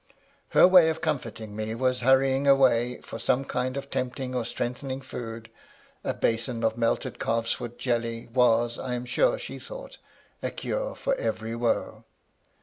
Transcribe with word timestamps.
Her 0.57 0.67
way 0.67 0.89
of 0.89 0.99
comforting 0.99 1.55
me 1.55 1.75
was 1.75 1.99
hurrying 1.99 2.47
away 2.47 3.01
for 3.01 3.19
some 3.19 3.45
kind 3.45 3.77
of 3.77 3.91
tempting 3.91 4.33
or 4.33 4.43
strengthening 4.45 4.99
food— 4.99 5.47
a 6.03 6.11
basin 6.11 6.63
of 6.63 6.75
melted 6.75 7.19
calves' 7.19 7.51
foot 7.53 7.77
jelly 7.77 8.27
was, 8.33 8.79
I 8.79 8.95
am 8.95 9.05
sure 9.05 9.37
she 9.37 9.59
thought, 9.59 9.99
a 10.41 10.49
cure 10.49 10.95
for 10.95 11.13
every 11.17 11.55
woe. 11.55 12.03